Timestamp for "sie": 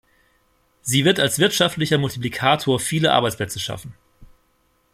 0.81-1.05